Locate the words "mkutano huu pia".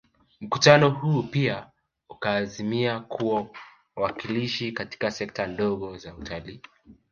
0.41-1.67